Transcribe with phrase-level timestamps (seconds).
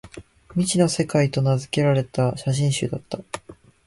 [0.57, 3.19] 「未知の世界」と名づけられた写真集だった